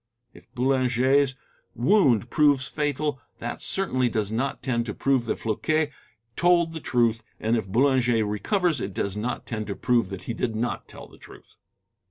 If 0.33 0.51
Boulanger's 0.55 1.35
wound 1.75 2.31
proves 2.31 2.67
fatal, 2.67 3.21
that 3.37 3.61
certainly 3.61 4.09
does 4.09 4.31
not 4.31 4.63
tend 4.63 4.87
to 4.87 4.95
prove 4.95 5.25
that 5.27 5.37
Floquet 5.37 5.91
told 6.35 6.73
the 6.73 6.79
truth, 6.79 7.21
and 7.39 7.55
if 7.55 7.67
Boulanger 7.67 8.25
recovers, 8.25 8.81
it 8.81 8.95
does 8.95 9.15
not 9.15 9.45
tend 9.45 9.67
to 9.67 9.75
prove 9.75 10.09
that 10.09 10.23
he 10.23 10.33
did 10.33 10.55
not 10.55 10.87
tell 10.87 11.07
the 11.07 11.19
truth. 11.19 11.53